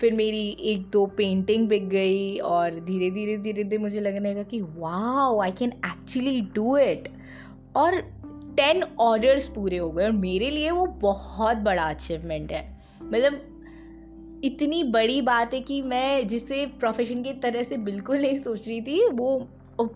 फिर 0.01 0.13
मेरी 0.13 0.57
एक 0.61 0.83
दो 0.91 1.07
पेंटिंग 1.07 1.69
बिक 1.69 1.89
गई 1.89 2.39
और 2.39 2.71
धीरे 2.71 3.11
धीरे 3.11 3.37
धीरे 3.37 3.65
धीरे 3.65 3.79
मुझे 3.79 4.01
लगने 4.01 4.33
लगा 4.33 4.43
कि 4.43 4.61
वाह 4.61 5.43
I 5.43 5.51
can 5.51 5.73
actually 5.87 6.41
do 6.41 6.77
it 6.77 7.09
और 7.77 8.20
टेन 8.61 8.83
ऑर्डर्स 9.01 9.47
पूरे 9.47 9.77
हो 9.77 9.91
गए 9.91 10.05
और 10.05 10.13
मेरे 10.13 10.51
लिए 10.51 10.71
वो 10.71 10.87
बहुत 10.87 11.57
बड़ा 11.57 11.83
अचीवमेंट 11.83 12.53
है। 12.53 12.81
मतलब 13.03 13.41
इतनी 14.45 14.85
बड़ी 14.85 15.21
बात 15.23 15.55
है 15.55 15.61
कि 15.61 15.83
मैं 15.83 16.29
जिसे 16.29 16.67
प्रोफेशन 16.67 17.23
की 17.23 17.33
तरह 17.33 17.63
से 17.63 17.77
बिल्कुल 17.77 18.17
नहीं 18.17 18.39
सोच 18.39 18.69
रही 18.69 18.81
थी, 18.81 19.09
वो 19.09 19.49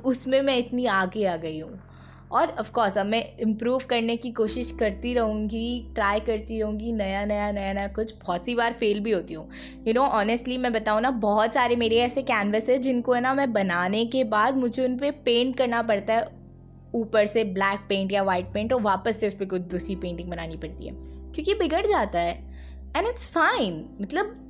उसमें 0.05 0.41
मैं 0.43 0.57
इतनी 0.59 0.87
आगे 0.87 1.25
आ 1.25 1.37
गई 1.37 1.59
हूँ। 1.59 1.81
और 2.33 2.55
ऑफ़ 2.61 2.73
कोर्स 2.73 2.99
अब 2.99 3.07
मैं 3.07 3.37
इम्प्रूव 3.39 3.83
करने 3.89 4.17
की 4.17 4.31
कोशिश 4.31 4.71
करती 4.81 5.15
रहूँगी 5.15 5.93
ट्राई 5.95 6.21
करती 6.21 6.61
रहूँगी, 6.61 6.93
नया 6.93 7.25
नया 7.25 7.53
नया 7.53 7.73
नया 7.73 7.89
कुछ। 7.89 8.15
बहुत 8.23 8.47
सी 8.47 8.55
बार 8.55 8.73
फेल 8.73 9.01
भी 9.01 9.11
होती 9.11 9.35
हूँ। 9.35 9.51
यू 9.89 9.95
नो 9.95 10.01
ऑनेस्टली 10.01 10.59
मैं 10.59 10.73
बताऊँ 10.73 11.01
ना, 11.01 11.11
बहुत 11.11 11.55
सारे 11.55 11.77
मेरे 11.77 11.97
ऐसे 11.97 12.23
कैनवस 12.23 12.69
है 12.69 12.79
जिनको 12.79 13.13
है 13.13 13.21
ना 13.21 13.35
मैं 13.35 13.53
बनाने 13.53 14.07
के 14.07 14.25
बाद 14.25 14.57
मुझे 14.57 14.85
उन 14.85 14.97
पर 14.97 15.11
पे 15.11 15.11
पेंट 15.11 15.57
करना 15.57 15.83
पड़ता 15.83 16.15
है। 16.15 16.44
ऊपर 16.95 17.27
से 17.27 17.45
ब्लैक 17.45 17.81
पेंट 17.89 18.13
या 18.13 18.23
वाइट 18.23 18.47
पेंट 18.55 18.73
और 18.73 18.83
वापस 18.83 19.21
से 19.21 19.29
उस 19.29 19.35
पर 19.35 19.45
कुछ 19.45 19.61
दूसरी 19.61 19.97
पेंटिंग 19.97 20.31
बनानी 20.31 20.57
पड़ती 20.57 20.87
है। 20.87 20.95
क्योंकि 21.33 21.55
बिगड़ 21.55 21.87
जाता 21.87 22.21
है। 22.21 22.55
एंड 22.97 23.07
इट्स 23.07 23.27
फाइन 23.27 23.99
मतलब 24.01 24.41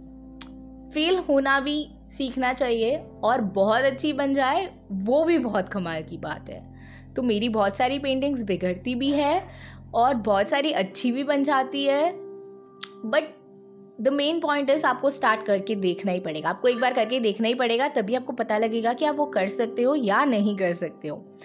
फेल 0.94 1.18
होना 1.18 1.60
भी 1.60 1.90
सीखना 2.10 2.52
चाहिए 2.52 3.04
और 3.24 3.40
बहुत 3.40 3.82
अच्छी 3.82 4.12
बन 4.12 4.34
जाए, 4.34 4.72
वो 4.92 5.24
भी 5.24 5.38
बहुत 5.38 5.68
कमाल 5.68 6.02
की 6.02 6.16
बात 6.16 6.50
है। 6.50 6.74
तो 7.16 7.22
मेरी 7.22 7.48
बहुत 7.48 7.76
सारी 7.76 7.98
पेंटिंग्स 7.98 8.42
बिगड़ती 8.42 8.94
भी 8.94 9.10
है 9.10 9.48
और 9.94 10.14
बहुत 10.14 10.48
सारी 10.48 10.72
अच्छी 10.72 11.12
भी 11.12 11.24
बन 11.24 11.42
जाती 11.42 11.84
है। 11.84 12.12
But 13.04 13.34
the 14.00 14.08
main 14.08 14.40
point 14.40 14.70
is 14.70 14.86
आपको 14.86 15.10
स्टार्ट 15.10 15.46
करके 15.46 15.74
देखना 15.74 16.12
ही 16.12 16.20
पड़ेगा। 16.20 16.48
आपको 16.48 16.68
एक 16.68 16.80
बार 16.80 16.92
करके 16.92 17.20
देखना 17.20 17.48
ही 17.48 17.54
पड़ेगा, 17.54 17.88
तभी 17.88 18.14
आपको 18.14 18.32
पता 18.32 18.58
लगेगा 18.58 18.92
कि 18.92 19.04
आप 19.04 19.16
वो 19.16 19.26
कर 19.26 19.48
सकते 19.48 19.82
हो 19.82 19.94
या 19.94 20.24
नहीं 20.24 20.56
कर 20.56 20.72
सकते 20.72 21.08
हो। 21.08 21.36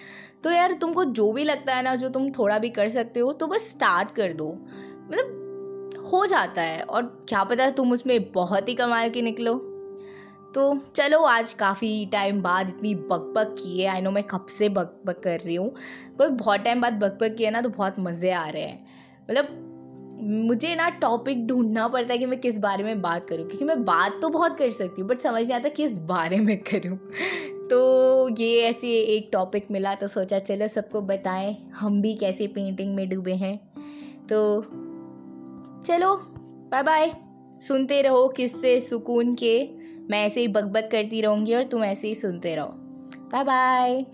तो 0.44 0.50
यार 0.50 0.72
तुमको 0.72 1.04
जो 1.04 1.32
भी 1.32 1.44
लगता 1.44 1.74
है 1.74 1.82
ना, 1.82 1.94
जो 1.94 2.08
तुम 2.08 2.30
थोड़ा 2.30 2.58
भी 2.58 2.70
कर 2.70 2.88
सकते 2.88 3.20
हो 3.20 3.32
तो 3.32 3.46
बस 3.46 3.70
स्टार्ट 3.70 4.10
कर 4.10 4.32
दो। 4.32 4.52
मतलब 5.04 5.38
हो 6.12 6.24
जाता 6.26 6.62
है 6.62 6.82
और 6.82 7.02
क्या 7.28 7.42
पता 7.44 7.64
है 7.64 7.72
तुम 7.72 7.92
उसमें 7.92 8.32
बहुत 8.32 8.68
ही 8.68 8.74
कमाल 8.74 9.10
के 9.10 9.22
निकलो। 9.22 9.54
तो 10.54 10.62
चलो, 10.94 11.18
आज 11.20 11.52
काफ़ी 11.52 12.06
टाइम 12.06 12.40
बाद 12.42 12.68
इतनी 12.68 12.94
बक 12.94 13.32
बक 13.36 13.54
की 13.58 13.80
है। 13.80 13.88
आई 13.88 14.00
नो 14.00 14.10
मैं 14.10 14.22
कब 14.24 14.46
से 14.46 14.68
बक 14.68 15.00
बक 15.06 15.20
कर 15.22 15.40
रही 15.40 15.54
हूँ, 15.54 15.70
पर 16.18 16.28
बहुत 16.28 16.60
टाइम 16.60 16.80
बाद 16.80 16.92
बक 16.94 17.18
बक 17.22 17.36
ना 17.52 17.60
तो 17.60 17.68
बहुत 17.68 17.98
मज़े 17.98 18.30
आ 18.30 18.48
रहे 18.48 18.62
हैं। 18.62 18.86
मतलब 19.22 19.66
मुझे 20.46 20.74
ना 20.74 20.88
टॉपिक 21.00 21.46
ढूंढना 21.46 21.86
पड़ता 21.88 22.12
है 22.12 22.18
कि 22.18 22.26
मैं 22.26 22.40
किस 22.40 22.58
बारे 22.58 22.84
में 22.84 23.00
बात 23.02 23.28
करूँ, 23.28 23.46
क्योंकि 23.46 23.64
मैं 23.64 23.84
बात 23.84 24.18
तो 24.22 24.28
बहुत 24.28 24.58
कर 24.58 24.70
सकती 24.70 25.00
हूँ 25.02 25.08
बट 25.10 25.20
समझ 25.20 25.44
नहीं 25.44 25.54
आता 25.54 25.68
किस 25.68 25.98
बारे 25.98 26.38
में 26.38 26.56
करूँ। 26.64 26.98
तो 27.70 28.28
ये 28.42 28.60
ऐसे 28.62 28.88
एक 28.88 29.28
टॉपिक 29.32 29.70
मिला 29.70 29.94
तो 29.94 30.08
सोचा, 30.08 30.38
चलो 30.38 30.68
सबको 30.68 31.00
बताएँ, 31.00 31.56
हम 31.74 32.00
भी 32.02 32.14
कैसे 32.14 32.46
पेंटिंग 32.46 32.94
में 32.94 33.08
डूबे 33.08 33.34
हैं। 33.34 33.56
तो 34.26 34.62
चलो 35.82 36.14
बाय 36.70 36.82
बाय 36.82 37.10
सुनते 37.62 38.02
रहो 38.02 38.28
किससे 38.28 38.80
सुकून 38.80 39.34
के। 39.34 39.68
मैं 40.10 40.26
ऐसे 40.26 40.40
ही 40.40 40.48
बकबक 40.48 40.88
करती 40.92 41.20
रहूँगी 41.20 41.54
और 41.54 41.64
तुम 41.64 41.84
ऐसे 41.84 42.08
ही 42.08 42.14
सुनते 42.14 42.54
रहो। 42.54 42.68
Bye 43.32 43.44
bye 43.44 44.04